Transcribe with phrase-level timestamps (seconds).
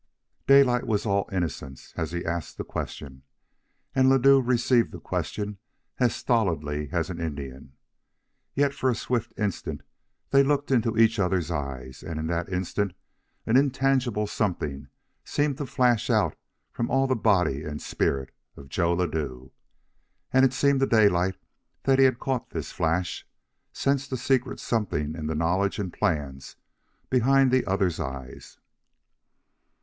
[0.47, 3.21] Daylight was all innocence as he asked the question,
[3.93, 5.59] and Ladue received the question
[5.99, 7.73] as stolidly as an Indian.
[8.55, 9.83] Yet for a swift instant
[10.31, 12.93] they looked into each other's eyes, and in that instant
[13.45, 14.87] an intangible something
[15.23, 16.35] seemed to flash out
[16.71, 19.51] from all the body and spirit of Joe Ladue.
[20.33, 21.35] And it seemed to Daylight
[21.83, 23.27] that he had caught this flash,
[23.71, 26.55] sensed a secret something in the knowledge and plans
[27.11, 28.57] behind the other's eyes.